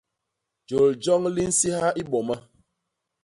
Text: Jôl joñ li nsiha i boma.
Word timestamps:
Jôl 0.67 0.91
joñ 1.03 1.21
li 1.35 1.43
nsiha 1.51 1.87
i 2.01 2.03
boma. 2.11 2.35